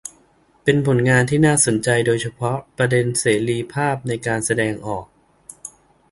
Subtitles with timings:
[0.63, 5.05] เป็นผลงานที่น่าสนใจโดยเฉพาะประเด็นเสรีภาในการแสดงออก